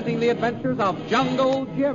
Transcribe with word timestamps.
Presenting 0.00 0.20
the 0.20 0.30
adventures 0.30 0.78
of 0.78 1.08
Jungle 1.08 1.66
Jim. 1.76 1.94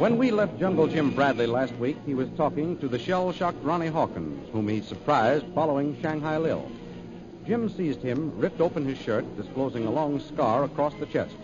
When 0.00 0.18
we 0.18 0.32
left 0.32 0.58
Jungle 0.58 0.88
Jim 0.88 1.14
Bradley 1.14 1.46
last 1.46 1.76
week, 1.76 1.96
he 2.04 2.14
was 2.14 2.28
talking 2.36 2.76
to 2.78 2.88
the 2.88 2.98
shell 2.98 3.30
shocked 3.30 3.62
Ronnie 3.62 3.86
Hawkins, 3.86 4.48
whom 4.50 4.66
he 4.66 4.80
surprised 4.80 5.46
following 5.54 5.96
Shanghai 6.02 6.38
Lil. 6.38 6.68
Jim 7.46 7.68
seized 7.68 8.02
him, 8.02 8.36
ripped 8.36 8.60
open 8.60 8.84
his 8.84 8.98
shirt, 8.98 9.24
disclosing 9.36 9.86
a 9.86 9.92
long 9.92 10.18
scar 10.18 10.64
across 10.64 10.94
the 10.94 11.06
chest. 11.06 11.36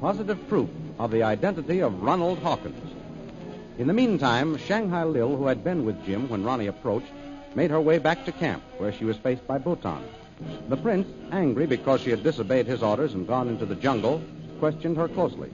Positive 0.00 0.48
proof 0.48 0.70
of 0.98 1.10
the 1.10 1.22
identity 1.22 1.80
of 1.80 2.02
Ronald 2.02 2.38
Hawkins. 2.38 2.94
In 3.76 3.88
the 3.88 3.92
meantime, 3.92 4.56
Shanghai 4.56 5.04
Lil, 5.04 5.36
who 5.36 5.48
had 5.48 5.62
been 5.62 5.84
with 5.84 6.02
Jim 6.06 6.30
when 6.30 6.44
Ronnie 6.44 6.68
approached, 6.68 7.12
made 7.54 7.70
her 7.70 7.80
way 7.80 7.98
back 7.98 8.24
to 8.24 8.32
camp, 8.32 8.62
where 8.78 8.92
she 8.92 9.04
was 9.04 9.16
faced 9.16 9.46
by 9.46 9.58
Bhutan. 9.58 10.02
The 10.68 10.76
prince, 10.76 11.06
angry 11.30 11.66
because 11.66 12.00
she 12.00 12.10
had 12.10 12.22
disobeyed 12.22 12.66
his 12.66 12.82
orders 12.82 13.14
and 13.14 13.26
gone 13.26 13.48
into 13.48 13.66
the 13.66 13.74
jungle, 13.74 14.22
questioned 14.58 14.96
her 14.96 15.08
closely, 15.08 15.50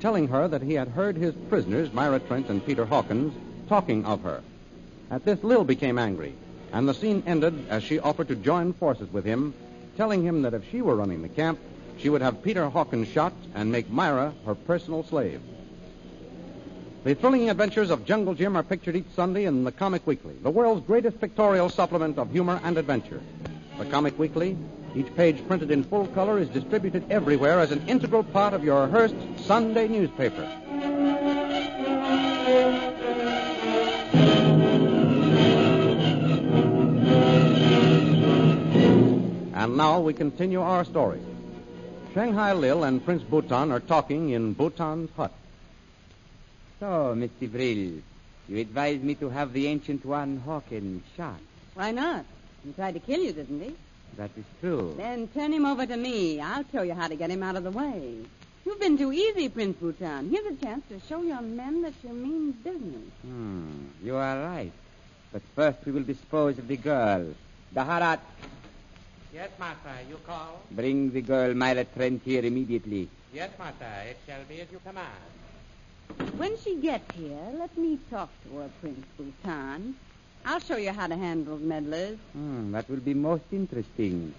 telling 0.00 0.28
her 0.28 0.48
that 0.48 0.62
he 0.62 0.74
had 0.74 0.88
heard 0.88 1.16
his 1.16 1.34
prisoners, 1.48 1.92
Myra 1.92 2.20
Trent 2.20 2.48
and 2.48 2.64
Peter 2.64 2.84
Hawkins, 2.84 3.34
talking 3.68 4.04
of 4.04 4.22
her. 4.22 4.42
At 5.10 5.24
this, 5.24 5.42
Lil 5.44 5.64
became 5.64 5.98
angry, 5.98 6.34
and 6.72 6.88
the 6.88 6.94
scene 6.94 7.22
ended 7.26 7.66
as 7.68 7.82
she 7.82 7.98
offered 7.98 8.28
to 8.28 8.34
join 8.34 8.72
forces 8.72 9.12
with 9.12 9.24
him, 9.24 9.54
telling 9.96 10.22
him 10.22 10.42
that 10.42 10.54
if 10.54 10.68
she 10.70 10.82
were 10.82 10.96
running 10.96 11.22
the 11.22 11.28
camp, 11.28 11.58
she 11.98 12.08
would 12.08 12.22
have 12.22 12.42
Peter 12.42 12.68
Hawkins 12.68 13.08
shot 13.08 13.34
and 13.54 13.70
make 13.70 13.90
Myra 13.90 14.32
her 14.46 14.54
personal 14.54 15.04
slave. 15.04 15.40
The 17.04 17.16
thrilling 17.16 17.50
adventures 17.50 17.90
of 17.90 18.04
Jungle 18.04 18.32
Jim 18.32 18.56
are 18.56 18.62
pictured 18.62 18.94
each 18.94 19.10
Sunday 19.16 19.46
in 19.46 19.64
the 19.64 19.72
Comic 19.72 20.06
Weekly, 20.06 20.36
the 20.40 20.50
world's 20.50 20.86
greatest 20.86 21.20
pictorial 21.20 21.68
supplement 21.68 22.16
of 22.16 22.30
humor 22.30 22.60
and 22.62 22.78
adventure. 22.78 23.20
The 23.76 23.86
Comic 23.86 24.16
Weekly, 24.20 24.56
each 24.94 25.12
page 25.16 25.44
printed 25.48 25.72
in 25.72 25.82
full 25.82 26.06
color, 26.06 26.38
is 26.38 26.48
distributed 26.50 27.10
everywhere 27.10 27.58
as 27.58 27.72
an 27.72 27.88
integral 27.88 28.22
part 28.22 28.54
of 28.54 28.62
your 28.62 28.86
Hearst 28.86 29.16
Sunday 29.38 29.88
newspaper. 29.88 30.44
And 39.54 39.76
now 39.76 39.98
we 39.98 40.14
continue 40.14 40.60
our 40.60 40.84
story. 40.84 41.20
Shanghai 42.14 42.52
Lil 42.52 42.84
and 42.84 43.04
Prince 43.04 43.24
Bhutan 43.24 43.72
are 43.72 43.80
talking 43.80 44.30
in 44.30 44.52
Bhutan's 44.52 45.10
hut. 45.16 45.32
So, 46.82 47.14
Mr. 47.14 47.46
Brill, 47.48 48.02
you 48.48 48.58
advise 48.58 49.00
me 49.02 49.14
to 49.14 49.28
have 49.30 49.52
the 49.52 49.68
ancient 49.68 50.04
one 50.04 50.38
Hawkins 50.38 51.04
shot. 51.16 51.38
Why 51.74 51.92
not? 51.92 52.24
He 52.64 52.72
tried 52.72 52.94
to 52.94 52.98
kill 52.98 53.20
you, 53.20 53.32
didn't 53.32 53.60
he? 53.60 53.76
That 54.16 54.32
is 54.36 54.44
true. 54.60 54.92
Then 54.96 55.28
turn 55.28 55.52
him 55.52 55.64
over 55.64 55.86
to 55.86 55.96
me. 55.96 56.40
I'll 56.40 56.64
show 56.72 56.82
you 56.82 56.94
how 56.94 57.06
to 57.06 57.14
get 57.14 57.30
him 57.30 57.40
out 57.44 57.54
of 57.54 57.62
the 57.62 57.70
way. 57.70 58.16
You've 58.66 58.80
been 58.80 58.98
too 58.98 59.12
easy, 59.12 59.48
Prince 59.48 59.76
Bhutan. 59.78 60.28
Here's 60.28 60.44
a 60.44 60.56
chance 60.56 60.82
to 60.88 60.98
show 61.08 61.22
your 61.22 61.40
men 61.40 61.82
that 61.82 61.94
you 62.02 62.08
mean 62.12 62.50
business. 62.50 63.12
Hmm, 63.22 63.86
you 64.02 64.16
are 64.16 64.42
right. 64.42 64.72
But 65.32 65.42
first 65.54 65.78
we 65.86 65.92
will 65.92 66.02
dispose 66.02 66.58
of 66.58 66.66
the 66.66 66.76
girl. 66.78 67.32
Daharat, 67.72 68.18
Yes, 69.32 69.50
master. 69.56 69.94
You 70.10 70.16
call? 70.26 70.60
bring 70.72 71.12
the 71.12 71.22
girl 71.22 71.54
Myra 71.54 71.84
Trent 71.84 72.22
here 72.24 72.44
immediately. 72.44 73.08
Yes, 73.32 73.50
master. 73.56 73.86
It 74.10 74.16
shall 74.26 74.42
be 74.48 74.60
as 74.62 74.66
you 74.72 74.80
command. 74.84 75.22
When 76.42 76.58
she 76.58 76.74
gets 76.74 77.08
here, 77.14 77.38
let 77.56 77.78
me 77.78 78.00
talk 78.10 78.28
to 78.42 78.56
her, 78.56 78.68
Prince 78.80 79.06
Bhutan. 79.16 79.94
I'll 80.44 80.58
show 80.58 80.76
you 80.76 80.90
how 80.90 81.06
to 81.06 81.14
handle 81.14 81.56
meddlers. 81.56 82.18
Hmm, 82.32 82.72
that 82.72 82.90
will 82.90 82.96
be 82.96 83.14
most 83.14 83.44
interesting. 83.52 84.34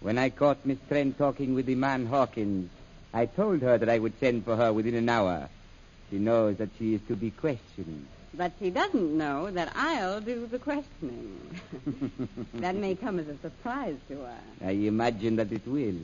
When 0.00 0.16
I 0.16 0.30
caught 0.30 0.64
Miss 0.64 0.78
Trent 0.88 1.18
talking 1.18 1.54
with 1.54 1.66
the 1.66 1.74
man 1.74 2.06
Hawkins, 2.06 2.70
I 3.12 3.26
told 3.26 3.60
her 3.60 3.76
that 3.76 3.90
I 3.90 3.98
would 3.98 4.18
send 4.18 4.46
for 4.46 4.56
her 4.56 4.72
within 4.72 4.94
an 4.94 5.10
hour. 5.10 5.50
She 6.08 6.18
knows 6.18 6.56
that 6.56 6.70
she 6.78 6.94
is 6.94 7.02
to 7.08 7.16
be 7.16 7.30
questioned. 7.30 8.06
But 8.32 8.52
she 8.58 8.70
doesn't 8.70 9.18
know 9.18 9.50
that 9.50 9.74
I'll 9.76 10.22
do 10.22 10.46
the 10.46 10.58
questioning. 10.58 11.60
that 12.54 12.76
may 12.76 12.94
come 12.94 13.18
as 13.18 13.28
a 13.28 13.36
surprise 13.36 13.98
to 14.08 14.20
her. 14.20 14.40
I 14.64 14.70
imagine 14.70 15.36
that 15.36 15.52
it 15.52 15.66
will. 15.66 16.00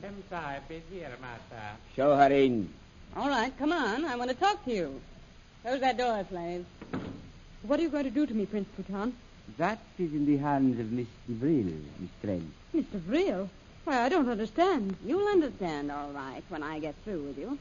Mem 0.00 0.22
Sahib 0.30 0.62
is 0.70 0.82
here, 0.92 1.10
master. 1.20 1.66
Show 1.96 2.14
her 2.14 2.30
in. 2.32 2.72
All 3.14 3.28
right, 3.28 3.56
come 3.58 3.72
on. 3.72 4.04
I 4.04 4.16
want 4.16 4.30
to 4.30 4.36
talk 4.36 4.64
to 4.64 4.72
you. 4.72 5.00
Close 5.62 5.80
that 5.80 5.96
door, 5.96 6.24
slave. 6.28 6.64
What 7.62 7.78
are 7.78 7.82
you 7.82 7.88
going 7.88 8.04
to 8.04 8.10
do 8.10 8.26
to 8.26 8.34
me, 8.34 8.46
Prince 8.46 8.68
Bhutan? 8.76 9.14
That 9.58 9.78
is 9.98 10.12
in 10.12 10.26
the 10.26 10.36
hands 10.36 10.78
of 10.80 10.90
Miss 10.92 11.06
Vril, 11.28 11.72
Miss 11.98 12.10
Trent. 12.22 12.52
Mr. 12.74 13.00
Vril? 13.00 13.48
Why, 13.84 14.02
I 14.02 14.08
don't 14.08 14.28
understand. 14.28 14.96
You'll 15.04 15.28
understand 15.28 15.90
all 15.90 16.10
right 16.10 16.42
when 16.48 16.62
I 16.62 16.78
get 16.78 16.94
through 17.04 17.22
with 17.22 17.38
you. 17.38 17.58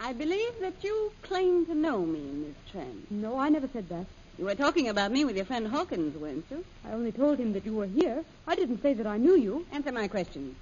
I 0.00 0.12
believe 0.12 0.52
that 0.60 0.74
you 0.82 1.12
claim 1.22 1.66
to 1.66 1.74
know 1.74 2.04
me, 2.04 2.20
Miss 2.20 2.54
Trent. 2.72 3.10
No, 3.10 3.38
I 3.38 3.48
never 3.48 3.68
said 3.72 3.88
that. 3.88 4.06
You 4.38 4.44
were 4.44 4.54
talking 4.54 4.88
about 4.88 5.10
me 5.10 5.24
with 5.24 5.34
your 5.34 5.44
friend 5.44 5.66
Hawkins, 5.66 6.16
weren't 6.16 6.44
you? 6.50 6.64
I 6.84 6.92
only 6.92 7.10
told 7.10 7.38
him 7.38 7.52
that 7.54 7.64
you 7.66 7.74
were 7.74 7.86
here. 7.86 8.24
I 8.46 8.54
didn't 8.54 8.82
say 8.82 8.94
that 8.94 9.06
I 9.06 9.16
knew 9.16 9.36
you. 9.36 9.66
Answer 9.72 9.90
my 9.90 10.06
question. 10.06 10.54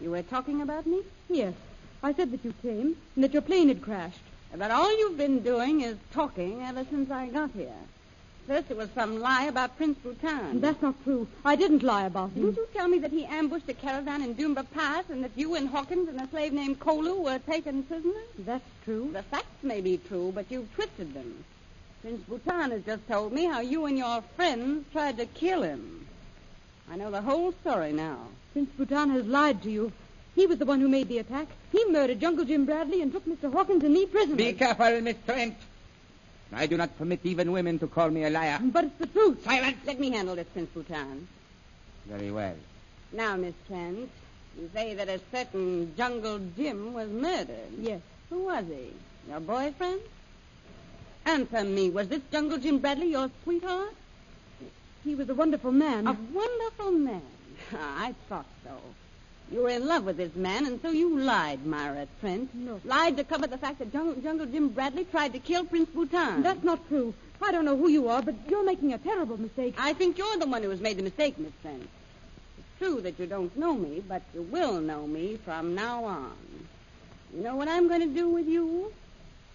You 0.00 0.10
were 0.10 0.22
talking 0.22 0.60
about 0.60 0.86
me? 0.86 1.00
Yes. 1.30 1.54
I 2.02 2.12
said 2.12 2.30
that 2.32 2.44
you 2.44 2.54
came 2.62 2.96
and 3.14 3.24
that 3.24 3.32
your 3.32 3.42
plane 3.42 3.68
had 3.68 3.82
crashed. 3.82 4.20
That 4.54 4.70
all 4.70 4.90
you've 4.98 5.18
been 5.18 5.40
doing 5.40 5.82
is 5.82 5.98
talking 6.12 6.62
ever 6.62 6.84
since 6.88 7.10
I 7.10 7.26
got 7.26 7.50
here. 7.50 7.74
First, 8.46 8.70
it 8.70 8.76
was 8.76 8.88
some 8.94 9.18
lie 9.18 9.44
about 9.44 9.76
Prince 9.76 9.98
Bhutan. 9.98 10.60
That's 10.60 10.80
not 10.80 10.94
true. 11.02 11.26
I 11.44 11.56
didn't 11.56 11.82
lie 11.82 12.04
about 12.06 12.30
him. 12.30 12.44
Didn't 12.44 12.56
you 12.56 12.68
tell 12.72 12.86
me 12.86 12.98
that 13.00 13.10
he 13.10 13.24
ambushed 13.24 13.68
a 13.68 13.74
caravan 13.74 14.22
in 14.22 14.34
Dumba 14.34 14.64
Pass 14.70 15.04
and 15.10 15.24
that 15.24 15.32
you 15.34 15.56
and 15.56 15.68
Hawkins 15.68 16.08
and 16.08 16.20
a 16.20 16.28
slave 16.28 16.52
named 16.52 16.78
Kolu 16.78 17.22
were 17.22 17.40
taken 17.40 17.82
prisoners? 17.82 18.28
That's 18.38 18.64
true. 18.84 19.10
The 19.12 19.24
facts 19.24 19.62
may 19.62 19.80
be 19.80 19.98
true, 19.98 20.32
but 20.32 20.46
you've 20.48 20.72
twisted 20.74 21.12
them. 21.12 21.44
Prince 22.02 22.22
Bhutan 22.22 22.70
has 22.70 22.84
just 22.84 23.06
told 23.08 23.32
me 23.32 23.46
how 23.46 23.60
you 23.60 23.84
and 23.86 23.98
your 23.98 24.22
friends 24.36 24.86
tried 24.92 25.16
to 25.18 25.26
kill 25.26 25.62
him. 25.62 26.06
I 26.88 26.96
know 26.96 27.10
the 27.10 27.22
whole 27.22 27.52
story 27.60 27.92
now. 27.92 28.28
Prince 28.52 28.70
Bhutan 28.78 29.10
has 29.10 29.26
lied 29.26 29.60
to 29.64 29.70
you. 29.70 29.92
He 30.36 30.46
was 30.46 30.58
the 30.58 30.66
one 30.66 30.80
who 30.80 30.88
made 30.88 31.08
the 31.08 31.18
attack. 31.18 31.48
He 31.72 31.82
murdered 31.86 32.20
Jungle 32.20 32.44
Jim 32.44 32.66
Bradley 32.66 33.00
and 33.00 33.10
took 33.10 33.24
Mr. 33.24 33.50
Hawkins 33.50 33.82
and 33.82 33.94
me 33.94 34.04
prisoners. 34.04 34.36
Be 34.36 34.52
careful, 34.52 35.00
Miss 35.00 35.16
Trent. 35.24 35.56
I 36.52 36.66
do 36.66 36.76
not 36.76 36.96
permit 36.98 37.20
even 37.24 37.50
women 37.52 37.78
to 37.78 37.86
call 37.86 38.10
me 38.10 38.24
a 38.24 38.30
liar. 38.30 38.60
But 38.62 38.84
it's 38.84 38.98
the 38.98 39.06
truth. 39.06 39.42
Silence! 39.44 39.78
Let 39.86 39.98
me 39.98 40.10
handle 40.10 40.36
this, 40.36 40.46
Prince 40.52 40.68
Bhutan. 40.74 41.26
Very 42.04 42.30
well. 42.30 42.54
Now, 43.12 43.36
Miss 43.36 43.54
Trent, 43.66 44.10
you 44.58 44.70
say 44.74 44.94
that 44.94 45.08
a 45.08 45.20
certain 45.32 45.94
Jungle 45.96 46.38
Jim 46.54 46.92
was 46.92 47.08
murdered. 47.08 47.72
Yes. 47.80 48.02
Who 48.28 48.44
was 48.44 48.64
he? 48.68 48.92
Your 49.30 49.40
boyfriend? 49.40 50.00
Answer 51.24 51.64
me. 51.64 51.88
Was 51.88 52.08
this 52.08 52.20
Jungle 52.30 52.58
Jim 52.58 52.78
Bradley 52.78 53.10
your 53.10 53.30
sweetheart? 53.42 53.94
He 55.02 55.14
was 55.14 55.30
a 55.30 55.34
wonderful 55.34 55.72
man. 55.72 56.06
A 56.06 56.16
wonderful 56.32 56.92
man. 56.92 57.22
I 57.72 58.14
thought 58.28 58.46
so. 58.62 58.78
You 59.50 59.62
were 59.62 59.70
in 59.70 59.86
love 59.86 60.04
with 60.04 60.16
this 60.16 60.34
man, 60.34 60.66
and 60.66 60.80
so 60.82 60.90
you 60.90 61.18
lied, 61.18 61.64
Myra 61.64 62.08
Trent. 62.20 62.52
No. 62.54 62.80
Lied 62.84 63.16
to 63.16 63.24
cover 63.24 63.46
the 63.46 63.58
fact 63.58 63.78
that 63.78 63.92
Jungle, 63.92 64.20
Jungle 64.20 64.46
Jim 64.46 64.70
Bradley 64.70 65.04
tried 65.04 65.32
to 65.34 65.38
kill 65.38 65.64
Prince 65.64 65.88
Bhutan. 65.90 66.42
That's 66.42 66.64
not 66.64 66.86
true. 66.88 67.14
I 67.40 67.52
don't 67.52 67.64
know 67.64 67.76
who 67.76 67.88
you 67.88 68.08
are, 68.08 68.22
but 68.22 68.34
you're 68.48 68.64
making 68.64 68.92
a 68.92 68.98
terrible 68.98 69.38
mistake. 69.40 69.74
I 69.78 69.92
think 69.92 70.18
you're 70.18 70.38
the 70.38 70.46
one 70.46 70.62
who 70.62 70.70
has 70.70 70.80
made 70.80 70.96
the 70.96 71.02
mistake, 71.02 71.38
Miss 71.38 71.52
Trent. 71.62 71.88
It's 72.58 72.78
true 72.78 73.00
that 73.02 73.20
you 73.20 73.26
don't 73.26 73.56
know 73.56 73.74
me, 73.74 74.02
but 74.06 74.22
you 74.34 74.42
will 74.42 74.80
know 74.80 75.06
me 75.06 75.36
from 75.44 75.74
now 75.74 76.04
on. 76.04 76.32
You 77.32 77.42
know 77.42 77.54
what 77.54 77.68
I'm 77.68 77.86
going 77.86 78.00
to 78.00 78.14
do 78.14 78.28
with 78.28 78.48
you? 78.48 78.92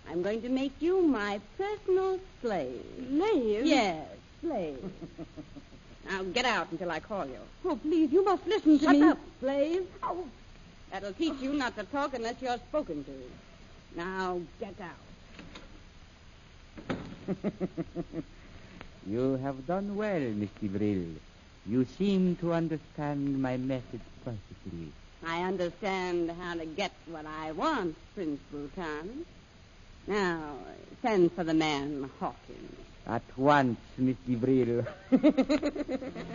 I'm 0.09 0.21
going 0.21 0.41
to 0.43 0.49
make 0.49 0.73
you 0.79 1.01
my 1.01 1.41
personal 1.57 2.19
slave. 2.41 2.81
Slave? 3.09 3.65
Yes, 3.65 4.07
slave. 4.41 4.79
now 6.11 6.23
get 6.23 6.45
out 6.45 6.67
until 6.71 6.91
I 6.91 6.99
call 6.99 7.25
you. 7.25 7.39
Oh, 7.65 7.75
please, 7.77 8.11
you 8.11 8.23
must 8.25 8.45
listen 8.45 8.77
to 8.79 8.85
Shut 8.85 8.95
me. 8.95 9.03
up, 9.03 9.19
slave. 9.39 9.87
Oh. 10.03 10.25
That'll 10.91 11.13
teach 11.13 11.35
you 11.39 11.53
not 11.53 11.77
to 11.77 11.83
talk 11.85 12.13
unless 12.13 12.35
you're 12.41 12.57
spoken 12.57 13.05
to. 13.05 13.11
Now 13.95 14.41
get 14.59 14.75
out. 14.81 14.99
you 19.07 19.37
have 19.37 19.65
done 19.65 19.95
well, 19.95 20.19
Mr. 20.19 20.69
Brill. 20.69 21.15
You 21.65 21.85
seem 21.97 22.35
to 22.37 22.53
understand 22.53 23.41
my 23.41 23.55
message 23.55 24.01
perfectly. 24.25 24.91
I 25.25 25.43
understand 25.43 26.31
how 26.31 26.55
to 26.55 26.65
get 26.65 26.91
what 27.05 27.25
I 27.25 27.51
want, 27.53 27.95
Prince 28.15 28.41
Bhutan. 28.51 29.25
Now, 30.07 30.55
send 31.01 31.31
for 31.33 31.43
the 31.45 31.53
man 31.53 32.09
Hawkins. 32.19 32.75
At 33.07 33.23
once, 33.37 33.79
Mr. 33.99 34.39
Brill. 34.39 34.85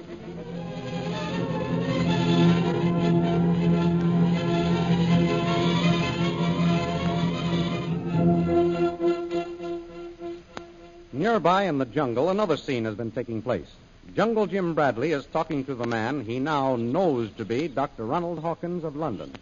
Nearby 11.13 11.63
in 11.63 11.79
the 11.79 11.87
jungle, 11.87 12.29
another 12.29 12.57
scene 12.57 12.85
has 12.85 12.95
been 12.95 13.11
taking 13.11 13.41
place. 13.41 13.67
Jungle 14.15 14.47
Jim 14.47 14.75
Bradley 14.75 15.13
is 15.13 15.25
talking 15.27 15.65
to 15.65 15.75
the 15.75 15.87
man 15.87 16.25
he 16.25 16.39
now 16.39 16.77
knows 16.77 17.31
to 17.39 17.45
be 17.45 17.69
Dr. 17.69 18.05
Ronald 18.05 18.41
Hawkins 18.41 18.85
of 18.85 18.97
London. 18.97 19.33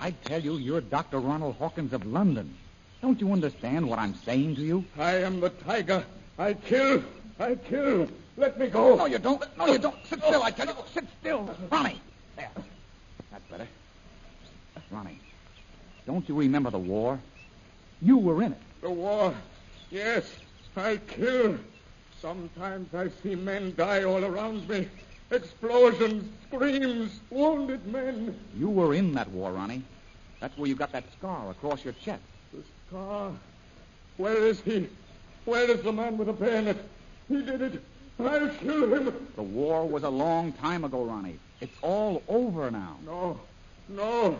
I 0.00 0.10
tell 0.10 0.40
you, 0.40 0.56
you're 0.56 0.80
Dr. 0.80 1.18
Ronald 1.20 1.56
Hawkins 1.56 1.92
of 1.92 2.06
London. 2.06 2.54
Don't 3.02 3.20
you 3.20 3.32
understand 3.32 3.88
what 3.88 3.98
I'm 3.98 4.14
saying 4.14 4.54
to 4.54 4.62
you? 4.62 4.84
I 4.96 5.16
am 5.16 5.40
the 5.40 5.50
tiger. 5.50 6.04
I 6.38 6.54
kill. 6.54 7.02
I 7.40 7.56
kill. 7.56 8.08
Let 8.36 8.58
me 8.58 8.68
go. 8.68 8.94
No, 8.94 9.06
you 9.06 9.18
don't. 9.18 9.44
No, 9.58 9.66
you 9.66 9.78
don't. 9.78 9.96
Sit 10.06 10.22
still, 10.22 10.42
I 10.42 10.52
tell 10.52 10.66
you. 10.66 10.74
Sit 10.94 11.04
still. 11.20 11.50
Ronnie. 11.70 12.00
There. 12.36 12.48
That's 13.32 13.44
better. 13.50 13.66
Ronnie, 14.92 15.18
don't 16.06 16.28
you 16.28 16.36
remember 16.38 16.70
the 16.70 16.78
war? 16.78 17.18
You 18.00 18.18
were 18.18 18.42
in 18.42 18.52
it. 18.52 18.58
The 18.82 18.90
war. 18.90 19.34
Yes, 19.90 20.24
I 20.76 20.98
kill. 21.08 21.58
Sometimes 22.20 22.94
I 22.94 23.08
see 23.22 23.34
men 23.34 23.74
die 23.76 24.04
all 24.04 24.24
around 24.24 24.68
me. 24.68 24.88
Explosions, 25.30 26.24
screams, 26.46 27.18
wounded 27.30 27.84
men. 27.86 28.38
You 28.56 28.68
were 28.68 28.94
in 28.94 29.14
that 29.14 29.28
war, 29.30 29.50
Ronnie. 29.52 29.82
That's 30.40 30.56
where 30.56 30.68
you 30.68 30.76
got 30.76 30.92
that 30.92 31.04
scar 31.18 31.50
across 31.50 31.84
your 31.84 31.94
chest. 31.94 32.22
Scar. 32.92 33.32
Where 34.18 34.36
is 34.36 34.60
he? 34.60 34.86
Where 35.46 35.70
is 35.70 35.80
the 35.82 35.92
man 35.92 36.18
with 36.18 36.26
the 36.26 36.34
bayonet? 36.34 36.76
He 37.26 37.42
did 37.42 37.62
it. 37.62 37.82
I'll 38.20 38.50
kill 38.50 38.92
him. 38.92 39.28
The 39.34 39.42
war 39.42 39.88
was 39.88 40.02
a 40.02 40.10
long 40.10 40.52
time 40.52 40.84
ago, 40.84 41.02
Ronnie. 41.02 41.38
It's 41.62 41.76
all 41.80 42.22
over 42.28 42.70
now. 42.70 42.98
No, 43.06 43.40
no. 43.88 44.38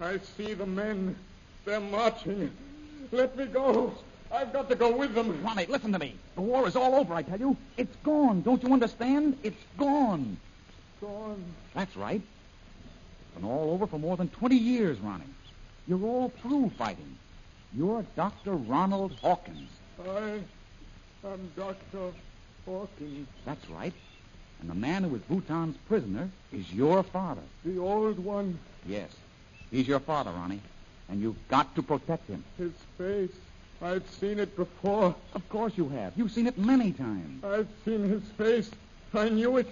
I 0.00 0.18
see 0.36 0.54
the 0.54 0.66
men. 0.66 1.16
They're 1.64 1.80
marching. 1.80 2.52
Let 3.10 3.36
me 3.36 3.46
go. 3.46 3.92
I've 4.32 4.52
got 4.52 4.68
to 4.68 4.76
go 4.76 4.96
with 4.96 5.14
them. 5.14 5.42
Ronnie, 5.42 5.66
listen 5.66 5.92
to 5.92 5.98
me. 5.98 6.14
The 6.36 6.42
war 6.42 6.68
is 6.68 6.76
all 6.76 6.94
over, 6.94 7.12
I 7.12 7.22
tell 7.22 7.40
you. 7.40 7.56
It's 7.76 7.96
gone. 8.04 8.42
Don't 8.42 8.62
you 8.62 8.72
understand? 8.72 9.36
It's 9.42 9.62
gone. 9.76 10.38
Gone. 11.00 11.44
That's 11.74 11.96
right. 11.96 12.22
It's 12.22 13.34
been 13.34 13.50
all 13.50 13.72
over 13.72 13.88
for 13.88 13.98
more 13.98 14.16
than 14.16 14.28
20 14.28 14.56
years, 14.56 15.00
Ronnie. 15.00 15.24
You're 15.88 16.04
all 16.04 16.28
through 16.40 16.70
fighting. 16.78 17.16
You're 17.76 18.04
Dr. 18.16 18.52
Ronald 18.54 19.12
Hawkins. 19.22 19.68
I 20.04 20.40
am 21.24 21.52
Dr. 21.56 22.12
Hawkins, 22.66 23.28
That's 23.44 23.68
right. 23.70 23.92
And 24.60 24.68
the 24.68 24.74
man 24.74 25.04
who 25.04 25.14
is 25.16 25.22
Bhutan's 25.22 25.76
prisoner 25.88 26.28
is 26.52 26.70
your 26.72 27.02
father. 27.02 27.40
the 27.64 27.78
old 27.78 28.18
one. 28.18 28.58
Yes. 28.86 29.10
He's 29.70 29.88
your 29.88 30.00
father, 30.00 30.30
Ronnie. 30.30 30.60
And 31.08 31.20
you've 31.20 31.48
got 31.48 31.74
to 31.76 31.82
protect 31.82 32.28
him. 32.28 32.44
His 32.58 32.72
face. 32.98 33.32
I've 33.82 34.08
seen 34.10 34.38
it 34.38 34.54
before. 34.56 35.14
Of 35.34 35.48
course 35.48 35.72
you 35.76 35.88
have. 35.88 36.12
You've 36.16 36.30
seen 36.32 36.46
it 36.46 36.58
many 36.58 36.92
times. 36.92 37.42
I've 37.44 37.68
seen 37.84 38.02
his 38.08 38.22
face. 38.36 38.70
I 39.14 39.28
knew 39.30 39.56
it. 39.56 39.68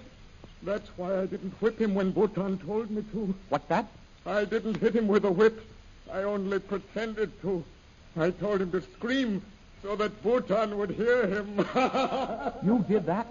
That's 0.63 0.89
why 0.97 1.21
I 1.21 1.25
didn't 1.27 1.53
whip 1.61 1.79
him 1.79 1.93
when 1.95 2.11
Bhutan 2.11 2.57
told 2.57 2.89
me 2.89 3.03
to. 3.13 3.33
What's 3.49 3.67
that? 3.67 3.85
I 4.25 4.45
didn't 4.45 4.77
hit 4.77 4.95
him 4.95 5.07
with 5.07 5.25
a 5.25 5.31
whip. 5.31 5.63
I 6.11 6.23
only 6.23 6.59
pretended 6.59 7.39
to. 7.43 7.63
I 8.19 8.31
told 8.31 8.61
him 8.61 8.71
to 8.71 8.81
scream 8.81 9.41
so 9.81 9.95
that 9.95 10.21
Bhutan 10.21 10.77
would 10.77 10.91
hear 10.91 11.27
him. 11.27 11.65
You 12.63 12.83
did 12.87 13.05
that? 13.05 13.27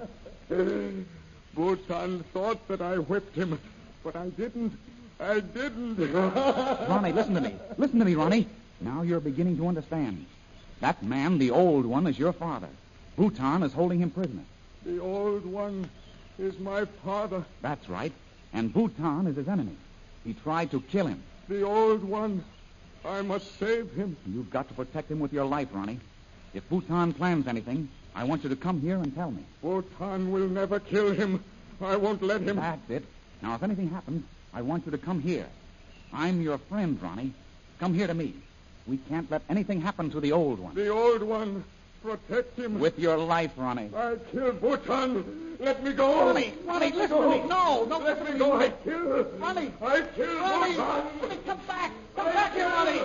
Bhutan 1.55 2.25
thought 2.33 2.67
that 2.69 2.81
I 2.81 2.97
whipped 2.97 3.35
him, 3.35 3.59
but 4.03 4.17
I 4.17 4.29
didn't. 4.31 4.73
I 5.21 5.41
didn't. 5.41 5.97
Ronnie, 6.89 7.13
listen 7.13 7.35
to 7.35 7.41
me. 7.41 7.55
Listen 7.77 7.99
to 7.99 8.05
me, 8.05 8.15
Ronnie. 8.15 8.49
Now 8.81 9.03
you're 9.03 9.21
beginning 9.21 9.57
to 9.59 9.67
understand. 9.67 10.25
That 10.81 11.03
man, 11.03 11.39
the 11.39 11.51
old 11.51 11.85
one, 11.85 12.07
is 12.07 12.19
your 12.19 12.33
father. 12.33 12.69
Bhutan 13.17 13.63
is 13.65 13.73
holding 13.73 14.01
him 14.01 14.11
prisoner. 14.11 14.45
The 14.87 15.01
old 15.01 15.45
one 15.45 15.91
is 16.39 16.59
my 16.59 16.85
father. 17.05 17.45
That's 17.61 17.89
right. 17.89 18.13
And 18.53 18.73
Bhutan 18.73 19.27
is 19.27 19.37
his 19.37 19.49
enemy. 19.49 19.77
He 20.25 20.35
tried 20.35 20.71
to 20.71 20.81
kill 20.81 21.07
him. 21.07 21.23
The 21.49 21.63
old 21.63 22.05
one. 22.05 22.45
I 23.05 23.23
must 23.23 23.59
save 23.59 23.93
him. 23.93 24.17
You've 24.27 24.51
got 24.51 24.69
to 24.69 24.75
protect 24.75 25.11
him 25.11 25.21
with 25.21 25.33
your 25.33 25.45
life, 25.45 25.69
Ronnie. 25.73 26.01
If 26.55 26.69
Bhutan 26.69 27.13
plans 27.13 27.47
anything, 27.47 27.89
I 28.15 28.25
want 28.25 28.43
you 28.43 28.51
to 28.51 28.57
come 28.57 28.81
here 28.81 28.97
and 28.97 29.15
tell 29.15 29.31
me. 29.31 29.45
Bhutan 29.63 30.33
will 30.33 30.49
never 30.49 30.81
kill 30.81 31.13
him. 31.13 31.43
I 31.81 31.97
won't 31.97 32.23
let 32.23 32.41
him. 32.41 32.57
That's 32.57 32.91
it. 32.91 33.05
Now, 33.43 33.55
if 33.55 33.63
anything 33.63 33.91
happens, 33.91 34.25
I 34.53 34.63
want 34.63 34.85
you 34.87 34.93
to 34.93 34.99
come 34.99 35.21
here. 35.21 35.47
I'm 36.13 36.41
your 36.41 36.59
friend, 36.59 37.01
Ronnie. 37.01 37.35
Come 37.79 37.95
here 37.95 38.07
to 38.07 38.15
me. 38.15 38.35
We 38.87 38.97
can't 38.97 39.31
let 39.31 39.43
anything 39.49 39.81
happen 39.81 40.11
to 40.11 40.21
the 40.21 40.33
old 40.33 40.59
one. 40.59 40.75
The 40.75 40.89
old 40.89 41.23
one. 41.23 41.65
Protect 42.09 42.59
him. 42.59 42.79
With 42.81 42.99
your 42.99 43.19
life, 43.19 43.51
Ronnie. 43.59 43.91
I 43.95 44.17
kill 44.33 44.53
Bhutan. 44.53 45.57
Let 45.61 45.85
me 45.85 45.93
go. 45.93 46.27
Ronnie, 46.29 46.55
Ronnie, 46.65 46.93
listen 46.93 47.09
go. 47.11 47.23
to 47.23 47.43
me. 47.43 47.49
No, 47.49 47.85
no, 47.85 47.99
Let 47.99 48.19
listen 48.21 48.33
me 48.35 48.39
go. 48.39 48.57
me. 48.59 48.65
I 48.65 48.71
kill. 48.83 49.25
Ronnie. 49.39 49.73
I 49.83 50.01
kill 50.17 50.35
Ronnie, 50.41 50.75
Bhutan. 50.75 51.05
Ronnie, 51.21 51.37
come 51.45 51.61
back. 51.67 51.93
Come 52.17 52.27
I 52.29 52.33
back 52.33 52.55
here. 52.55 52.67
Ronnie. 52.67 53.01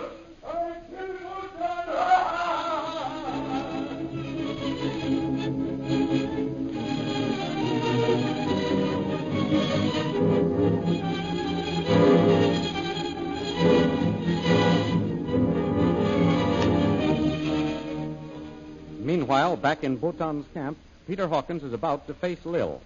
Meanwhile, 19.23 19.55
back 19.55 19.85
in 19.85 19.95
Bhutan's 19.95 20.45
camp, 20.53 20.77
Peter 21.07 21.29
Hawkins 21.29 21.63
is 21.63 21.71
about 21.71 22.07
to 22.07 22.13
face 22.13 22.43
Lil. 22.43 22.81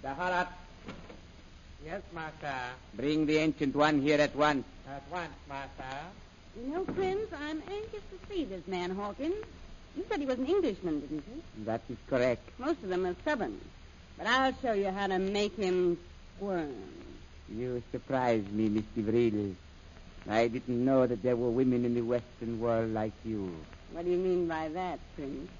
Daharat, 0.00 0.46
Yes, 1.84 2.02
master. 2.14 2.54
bring 2.94 3.26
the 3.26 3.36
ancient 3.38 3.74
one 3.74 4.00
here 4.00 4.20
at 4.20 4.36
once. 4.36 4.64
At 4.88 5.02
once, 5.10 5.32
master. 5.48 5.96
You 6.56 6.68
know, 6.72 6.84
Prince, 6.84 7.32
I'm 7.32 7.60
anxious 7.68 8.04
to 8.12 8.16
see 8.30 8.44
this 8.44 8.64
man 8.68 8.90
Hawkins. 8.92 9.34
You 9.96 10.04
said 10.08 10.20
he 10.20 10.26
was 10.26 10.38
an 10.38 10.46
Englishman, 10.46 11.00
didn't 11.00 11.24
you? 11.26 11.42
That 11.64 11.80
is 11.90 11.96
correct. 12.08 12.48
Most 12.60 12.80
of 12.84 12.88
them 12.88 13.04
are 13.04 13.16
stubborn. 13.22 13.60
But 14.18 14.28
I'll 14.28 14.54
show 14.62 14.74
you 14.74 14.90
how 14.92 15.08
to 15.08 15.18
make 15.18 15.56
him 15.56 15.98
squirm. 16.36 16.72
You 17.52 17.82
surprise 17.90 18.44
me, 18.52 18.68
Mr. 18.68 19.04
Brill. 19.04 19.56
I 20.32 20.46
didn't 20.46 20.84
know 20.84 21.08
that 21.08 21.24
there 21.24 21.34
were 21.34 21.50
women 21.50 21.84
in 21.84 21.94
the 21.96 22.02
Western 22.02 22.60
world 22.60 22.94
like 22.94 23.14
you. 23.24 23.52
What 23.92 24.04
do 24.04 24.10
you 24.10 24.18
mean 24.18 24.46
by 24.46 24.68
that, 24.68 25.00
Prince? 25.16 25.50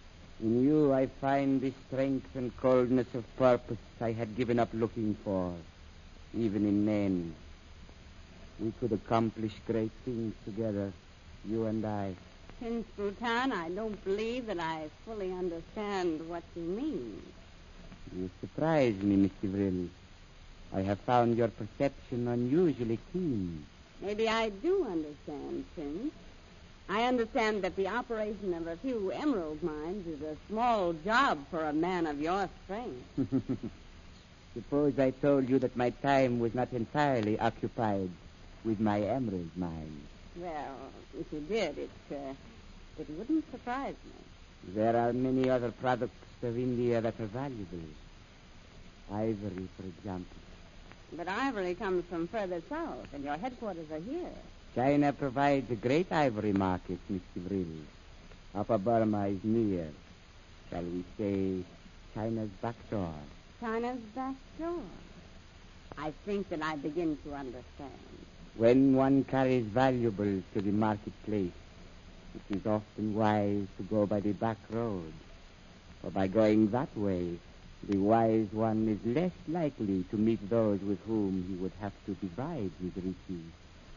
In 0.41 0.65
you, 0.65 0.93
I 0.93 1.07
find 1.21 1.61
the 1.61 1.73
strength 1.87 2.35
and 2.35 2.57
coldness 2.57 3.07
of 3.15 3.25
purpose 3.37 3.79
I 4.01 4.13
had 4.13 4.37
given 4.37 4.59
up 4.59 4.69
looking 4.73 5.17
for, 5.25 5.53
even 6.37 6.67
in 6.67 6.85
men. 6.85 7.35
We 8.61 8.73
could 8.81 8.93
accomplish 8.93 9.53
great 9.67 9.91
things 10.05 10.35
together, 10.45 10.93
you 11.45 11.67
and 11.67 11.85
I. 11.85 12.15
Prince 12.61 12.87
Bhutan, 12.97 13.53
I 13.53 13.69
don't 13.71 14.03
believe 14.05 14.47
that 14.47 14.61
I 14.61 14.89
fully 15.05 15.33
understand 15.33 16.27
what 16.29 16.43
you 16.55 16.63
mean. 16.63 17.23
You 18.17 18.31
surprise 18.41 18.95
me, 19.03 19.29
Mr. 19.29 19.51
Brill. 19.51 19.89
I 20.73 20.83
have 20.83 21.01
found 21.01 21.37
your 21.37 21.49
perception 21.49 22.29
unusually 22.29 22.99
keen. 23.13 23.67
Maybe 24.01 24.29
I 24.29 24.51
do 24.51 24.85
understand, 24.85 25.65
Prince. 25.75 26.13
I 26.91 27.05
understand 27.05 27.63
that 27.63 27.77
the 27.77 27.87
operation 27.87 28.53
of 28.53 28.67
a 28.67 28.77
few 28.77 29.13
emerald 29.13 29.63
mines 29.63 30.09
is 30.09 30.21
a 30.23 30.37
small 30.49 30.93
job 30.93 31.39
for 31.49 31.63
a 31.63 31.73
man 31.73 32.05
of 32.09 32.21
your 32.21 32.51
strength. 32.65 33.07
Suppose 34.55 34.99
I 34.99 35.11
told 35.11 35.49
you 35.49 35.61
that 35.61 35.77
my 35.77 35.91
time 35.91 36.41
was 36.41 36.53
not 36.53 36.73
entirely 36.73 37.39
occupied 37.39 38.11
with 38.65 38.81
my 38.81 39.01
emerald 39.03 39.51
mine. 39.57 40.03
Well, 40.35 40.75
if 41.21 41.33
you 41.33 41.39
did, 41.43 41.79
it, 41.79 41.91
uh, 42.11 42.35
it 42.99 43.09
wouldn't 43.11 43.49
surprise 43.53 43.95
me. 44.05 44.75
There 44.75 44.97
are 44.97 45.13
many 45.13 45.49
other 45.49 45.71
products 45.71 46.27
of 46.43 46.59
India 46.59 47.01
that 47.01 47.15
are 47.21 47.27
valuable. 47.27 47.87
Ivory, 49.13 49.69
for 49.77 49.87
example. 49.87 50.37
But 51.17 51.29
ivory 51.29 51.75
comes 51.75 52.05
from 52.11 52.27
further 52.27 52.61
south, 52.69 53.07
and 53.15 53.23
your 53.23 53.37
headquarters 53.37 53.87
are 53.93 54.01
here. 54.01 54.33
China 54.75 55.13
provides 55.13 55.69
a 55.73 55.75
great 55.75 56.13
ivory 56.13 56.53
market, 56.53 56.99
Mr. 57.11 57.49
Brill. 57.49 57.67
Upper 58.55 58.79
Burma 58.79 59.27
is 59.27 59.43
near. 59.43 59.89
Shall 60.71 60.85
we 60.85 61.05
say 61.19 61.65
China's 62.15 62.51
back 62.63 62.77
door? 62.89 63.13
China's 63.61 63.99
back 64.15 64.37
door. 64.61 64.83
I 65.99 66.13
think 66.25 66.49
that 66.51 66.63
I 66.63 66.77
begin 66.77 67.19
to 67.25 67.35
understand. 67.35 67.99
When 68.57 68.95
one 68.95 69.25
carries 69.25 69.65
valuables 69.67 70.45
to 70.55 70.61
the 70.61 70.71
marketplace, 70.71 71.53
it 72.37 72.57
is 72.57 72.65
often 72.65 73.15
wise 73.15 73.67
to 73.77 73.83
go 73.83 74.07
by 74.07 74.21
the 74.21 74.33
back 74.33 74.59
road. 74.71 75.13
For 76.01 76.11
by 76.11 76.29
going 76.29 76.71
that 76.71 76.97
way, 76.97 77.39
the 77.89 77.99
wise 77.99 78.47
one 78.53 78.87
is 78.89 79.17
less 79.17 79.33
likely 79.49 80.05
to 80.13 80.17
meet 80.17 80.49
those 80.49 80.81
with 80.81 81.01
whom 81.09 81.45
he 81.49 81.55
would 81.57 81.73
have 81.81 81.93
to 82.07 82.15
divide 82.15 82.71
his 82.81 82.95
riches. 83.03 83.53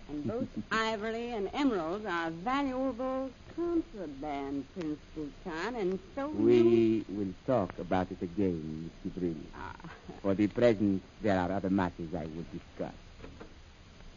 And 0.10 0.28
both 0.28 0.48
ivory 0.72 1.30
and 1.32 1.50
emeralds 1.54 2.06
are 2.06 2.30
valuable 2.32 3.30
contraband, 3.56 4.66
Prince 4.74 5.00
Bhutan, 5.16 5.76
and 5.76 6.00
so 6.16 6.32
you... 6.32 6.38
We 6.38 7.06
will 7.10 7.34
talk 7.46 7.78
about 7.80 8.08
it 8.12 8.22
again, 8.22 8.90
Mr. 9.06 9.14
Brill. 9.20 9.36
Ah, 9.56 9.74
For 10.22 10.34
the 10.34 10.48
present, 10.48 11.02
there 11.22 11.40
are 11.40 11.52
other 11.52 11.70
matters 11.70 12.10
I 12.16 12.24
will 12.24 12.46
discuss. 12.52 12.94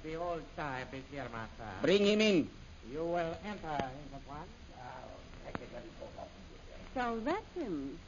The 0.03 0.15
old 0.17 0.43
Sahib 0.57 0.89
is 0.95 1.03
here, 1.11 1.27
master. 1.33 1.71
Bring 1.83 2.07
him 2.07 2.21
in. 2.21 2.49
You 2.91 3.05
will 3.05 3.37
enter 3.45 3.77
in 3.77 4.07
at 4.15 4.25
once. 4.29 4.49
I'll 4.79 5.53
take 5.53 5.63
it 5.63 5.69
very 5.73 5.97
so 6.97 7.21
that's 7.25 7.53
him. 7.55 7.99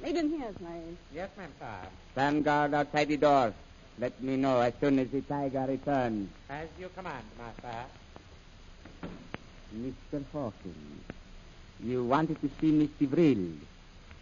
Lead 0.00 0.14
him 0.14 0.30
here, 0.30 0.52
slave. 0.58 0.96
Yes, 1.12 1.30
ma'am, 1.36 1.50
sir. 1.58 1.88
Stand 2.12 2.44
guard 2.44 2.74
outside 2.74 3.08
the 3.08 3.16
door. 3.16 3.52
Let 3.98 4.22
me 4.22 4.36
know 4.36 4.60
as 4.60 4.74
soon 4.78 4.98
as 4.98 5.08
the 5.08 5.22
tiger 5.22 5.64
returns. 5.66 6.28
As 6.50 6.68
you 6.78 6.90
command, 6.94 7.24
master. 7.38 7.84
Mr. 9.74 10.22
Hawkins, 10.32 11.02
you 11.82 12.04
wanted 12.04 12.40
to 12.42 12.50
see 12.60 12.72
Mr. 12.72 13.08
Brill. 13.08 13.52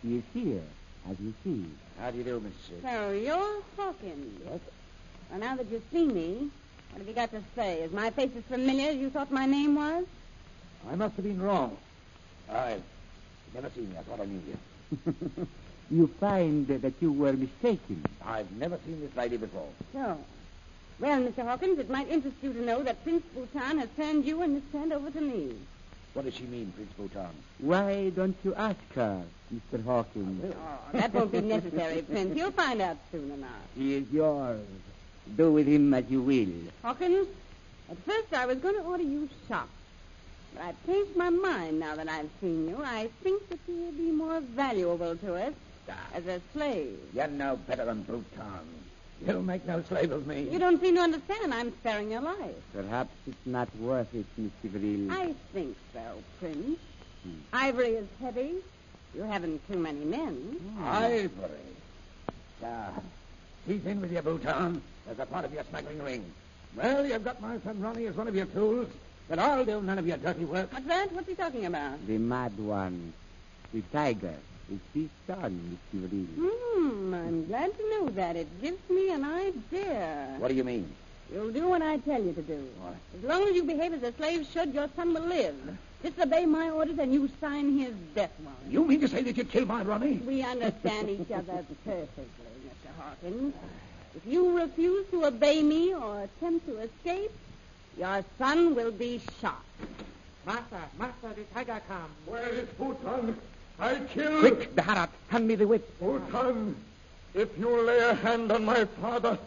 He 0.02 0.16
is 0.18 0.22
here, 0.32 0.62
as 1.10 1.16
you 1.18 1.34
see. 1.42 1.66
How 1.98 2.10
do 2.10 2.18
you 2.18 2.24
do, 2.24 2.40
Mrs. 2.40 2.82
So 2.82 3.10
you're 3.12 3.62
Hawkins. 3.76 4.40
Yes. 4.44 4.60
Well, 5.30 5.40
now 5.40 5.56
that 5.56 5.68
you 5.70 5.82
see 5.92 6.06
me, 6.06 6.50
what 6.90 6.98
have 6.98 7.08
you 7.08 7.14
got 7.14 7.30
to 7.32 7.42
say? 7.56 7.82
Is 7.82 7.92
my 7.92 8.10
face 8.10 8.30
as 8.36 8.44
familiar 8.44 8.90
as 8.90 8.96
you 8.96 9.10
thought 9.10 9.32
my 9.32 9.46
name 9.46 9.74
was? 9.74 10.04
I 10.88 10.94
must 10.94 11.16
have 11.16 11.24
been 11.24 11.42
wrong. 11.42 11.76
I've 12.48 12.82
never 13.52 13.70
seen 13.74 13.90
you. 13.90 13.98
I 13.98 14.02
thought 14.02 14.20
I 14.20 14.26
knew 14.26 14.42
you. 14.46 15.46
you 15.90 16.06
find 16.20 16.66
that 16.68 16.94
you 17.00 17.12
were 17.12 17.32
mistaken. 17.32 18.02
I've 18.24 18.50
never 18.52 18.78
seen 18.86 19.00
this 19.00 19.14
lady 19.16 19.36
before. 19.36 19.68
So. 19.92 20.18
Well, 21.00 21.20
Mr. 21.20 21.42
Hawkins, 21.42 21.78
it 21.78 21.90
might 21.90 22.08
interest 22.08 22.36
you 22.40 22.52
to 22.52 22.64
know 22.64 22.82
that 22.82 23.02
Prince 23.02 23.24
Bhutan 23.34 23.78
has 23.78 23.88
turned 23.96 24.24
you 24.24 24.42
and 24.42 24.54
Miss 24.54 24.62
Trent 24.70 24.92
over 24.92 25.10
to 25.10 25.20
me. 25.20 25.54
What 26.14 26.24
does 26.24 26.34
she 26.34 26.44
mean, 26.44 26.72
Prince 26.72 26.92
Bhutan? 26.96 27.34
Why 27.58 28.10
don't 28.10 28.36
you 28.44 28.54
ask 28.54 28.78
her, 28.94 29.22
Mr. 29.52 29.84
Hawkins? 29.84 30.54
Oh, 30.54 30.56
oh, 30.56 30.98
that 30.98 31.12
won't 31.12 31.32
be 31.32 31.40
necessary, 31.40 32.02
Prince. 32.02 32.36
You'll 32.36 32.52
find 32.52 32.80
out 32.80 32.96
soon 33.10 33.32
enough. 33.32 33.50
He 33.76 33.96
is 33.96 34.08
yours. 34.12 34.64
Do 35.36 35.52
with 35.52 35.66
him 35.66 35.92
as 35.92 36.04
you 36.08 36.22
will. 36.22 36.70
Hawkins, 36.82 37.26
at 37.90 37.98
first 38.04 38.32
I 38.32 38.46
was 38.46 38.58
going 38.58 38.76
to 38.76 38.82
order 38.82 39.02
you 39.02 39.28
shot. 39.48 39.68
But 40.54 40.62
I've 40.62 40.86
changed 40.86 41.16
my 41.16 41.30
mind 41.30 41.80
now 41.80 41.96
that 41.96 42.08
I've 42.08 42.30
seen 42.40 42.68
you. 42.68 42.80
I 42.84 43.10
think 43.24 43.48
that 43.48 43.58
you 43.66 43.74
will 43.74 43.92
be 43.92 44.12
more 44.12 44.40
valuable 44.40 45.16
to 45.16 45.34
us 45.34 45.54
as 46.14 46.26
a 46.26 46.40
slave. 46.52 46.98
You're 47.14 47.26
no 47.28 47.56
better 47.56 47.84
than 47.84 48.02
Bhutan. 48.02 48.24
You'll 49.26 49.42
make 49.42 49.64
no 49.66 49.82
slave 49.82 50.10
of 50.12 50.26
me. 50.26 50.48
You 50.50 50.58
don't 50.58 50.80
seem 50.80 50.96
to 50.96 51.00
understand. 51.00 51.54
I'm 51.54 51.72
sparing 51.78 52.10
your 52.10 52.20
life. 52.20 52.54
Perhaps 52.72 53.10
it's 53.26 53.46
not 53.46 53.68
worth 53.76 54.12
it, 54.14 54.26
Mr. 54.38 54.70
Brill. 54.72 55.10
I 55.12 55.34
think 55.52 55.76
so, 55.92 56.00
Prince. 56.40 56.78
Ivory 57.52 57.90
is 57.94 58.08
heavy. 58.20 58.54
You 59.14 59.22
haven't 59.22 59.66
too 59.70 59.78
many 59.78 60.04
men. 60.04 60.56
Ivory. 60.82 61.30
Ah, 62.62 62.90
He's 63.66 63.84
in 63.86 64.00
with 64.00 64.12
your 64.12 64.22
Bhutan. 64.22 64.82
There's 65.06 65.18
a 65.18 65.26
part 65.26 65.44
of 65.44 65.52
your 65.54 65.64
smuggling 65.70 66.02
ring. 66.02 66.24
Well, 66.76 67.06
you've 67.06 67.24
got 67.24 67.40
my 67.40 67.58
son 67.60 67.80
Ronnie 67.80 68.06
as 68.06 68.16
one 68.16 68.26
of 68.28 68.34
your 68.34 68.46
tools, 68.46 68.88
but 69.28 69.38
I'll 69.38 69.64
do 69.64 69.80
none 69.80 69.98
of 69.98 70.06
your 70.06 70.16
dirty 70.16 70.44
work. 70.44 70.72
What's 70.72 70.86
that? 70.86 71.12
What's 71.12 71.28
he 71.28 71.34
talking 71.34 71.64
about? 71.66 72.04
The 72.06 72.18
mad 72.18 72.58
one. 72.58 73.12
The 73.72 73.80
tiger. 73.92 74.34
Is 74.72 74.78
his 74.94 75.10
son, 75.26 75.78
Mr. 75.94 76.08
Brill. 76.08 76.50
Hmm, 76.50 77.14
I'm 77.14 77.46
glad 77.46 77.76
to 77.76 77.90
know 77.90 78.08
that. 78.10 78.36
It 78.36 78.48
gives 78.62 78.78
me 78.88 79.10
an 79.10 79.24
idea. 79.24 80.36
What 80.38 80.48
do 80.48 80.54
you 80.54 80.64
mean? 80.64 80.90
You'll 81.32 81.52
do 81.52 81.68
what 81.68 81.82
I 81.82 81.98
tell 81.98 82.22
you 82.22 82.32
to 82.32 82.42
do. 82.42 82.66
What? 82.80 82.94
As 83.18 83.24
long 83.28 83.46
as 83.48 83.54
you 83.54 83.64
behave 83.64 83.92
as 83.92 84.02
a 84.02 84.12
slave 84.12 84.46
should, 84.52 84.72
your 84.74 84.88
son 84.96 85.12
will 85.12 85.26
live. 85.26 85.54
Disobey 86.02 86.46
my 86.46 86.70
orders 86.70 86.98
and 86.98 87.12
you 87.12 87.28
sign 87.40 87.78
his 87.78 87.94
death 88.14 88.30
warrant. 88.42 88.70
You 88.70 88.84
mean 88.84 89.00
to 89.00 89.08
say 89.08 89.22
that 89.22 89.36
you'd 89.36 89.50
kill 89.50 89.66
my 89.66 89.82
Ronnie? 89.82 90.16
We 90.26 90.42
understand 90.42 91.10
each 91.10 91.30
other 91.30 91.64
perfectly, 91.84 92.24
Mr. 92.66 92.90
Hawkins. 92.98 93.54
If 94.14 94.26
you 94.26 94.56
refuse 94.56 95.06
to 95.10 95.26
obey 95.26 95.62
me 95.62 95.94
or 95.94 96.22
attempt 96.22 96.66
to 96.68 96.78
escape, 96.78 97.32
your 97.98 98.24
son 98.38 98.74
will 98.74 98.92
be 98.92 99.20
shot. 99.40 99.62
Master, 100.46 100.80
master, 100.98 101.32
the 101.34 101.44
tiger 101.54 101.80
comes. 101.88 102.14
Where 102.26 102.48
is 102.48 102.68
Bhutan? 102.78 103.36
I 103.78 103.96
kill. 104.12 104.40
Quick, 104.40 104.74
Bharat, 104.74 105.10
hand 105.28 105.48
me 105.48 105.54
the 105.56 105.66
whip. 105.66 105.88
Oh, 106.00 106.18
Bhutan, 106.18 106.76
if 107.34 107.48
you 107.58 107.82
lay 107.82 107.98
a 107.98 108.14
hand 108.14 108.52
on 108.52 108.64
my 108.64 108.84
father, 109.00 109.38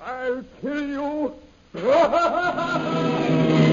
I'll 0.00 0.44
kill 0.60 0.88
you. 0.88 1.34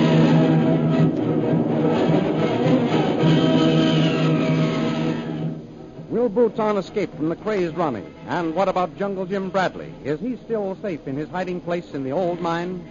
Will 6.10 6.30
Bhutan 6.30 6.77
escape 6.77 7.15
from 7.15 7.30
the 7.30 7.36
crazed 7.36 7.75
Ronnie? 7.75 8.03
And 8.27 8.53
what 8.53 8.70
about 8.70 8.98
Jungle 9.00 9.25
Jim 9.25 9.50
Bradley? 9.50 9.92
Is 10.03 10.20
he 10.20 10.38
still 10.38 10.77
safe 10.82 11.08
in 11.08 11.15
his 11.15 11.27
hiding 11.30 11.60
place 11.60 11.94
in 11.94 12.03
the 12.03 12.12
old 12.12 12.39
mine? 12.39 12.88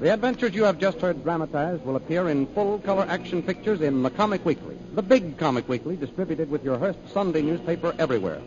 The 0.00 0.14
adventures 0.14 0.54
you 0.54 0.64
have 0.64 0.78
just 0.78 0.98
heard 1.02 1.22
dramatized 1.22 1.84
will 1.84 1.96
appear 1.96 2.30
in 2.30 2.46
full 2.54 2.78
color 2.78 3.04
action 3.06 3.42
pictures 3.42 3.82
in 3.82 4.02
the 4.02 4.08
Comic 4.08 4.42
Weekly, 4.46 4.78
the 4.94 5.02
big 5.02 5.36
Comic 5.36 5.68
Weekly 5.68 5.94
distributed 5.94 6.50
with 6.50 6.64
your 6.64 6.78
Hearst 6.78 6.98
Sunday 7.12 7.42
newspaper 7.42 7.94
everywhere. 7.98 8.40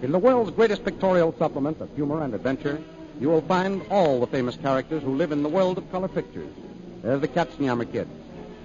In 0.00 0.12
the 0.12 0.18
world's 0.20 0.52
greatest 0.52 0.84
pictorial 0.84 1.34
supplement 1.36 1.80
of 1.80 1.92
humor 1.96 2.22
and 2.22 2.32
adventure, 2.34 2.80
you 3.20 3.28
will 3.28 3.40
find 3.40 3.82
all 3.90 4.20
the 4.20 4.28
famous 4.28 4.54
characters 4.54 5.02
who 5.02 5.16
live 5.16 5.32
in 5.32 5.42
the 5.42 5.48
world 5.48 5.76
of 5.76 5.90
color 5.90 6.06
pictures. 6.06 6.54
There's 7.02 7.20
the 7.20 7.26
Katzenjammer 7.26 7.90
Kids, 7.90 8.10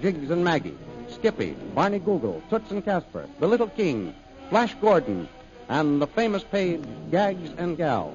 Jiggs 0.00 0.30
and 0.30 0.44
Maggie, 0.44 0.78
Skippy, 1.10 1.56
Barney 1.74 1.98
Google, 1.98 2.40
Toots 2.50 2.70
and 2.70 2.84
Casper, 2.84 3.28
the 3.40 3.48
Little 3.48 3.66
King, 3.66 4.14
Flash 4.48 4.76
Gordon, 4.80 5.28
and 5.68 6.00
the 6.00 6.06
famous 6.06 6.44
page 6.44 6.84
Gags 7.10 7.50
and 7.58 7.76
Gals. 7.76 8.14